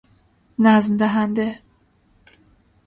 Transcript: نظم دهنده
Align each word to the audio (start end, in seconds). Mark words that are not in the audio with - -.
نظم 0.59 0.97
دهنده 0.97 1.59